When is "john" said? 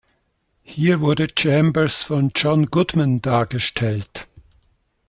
2.35-2.65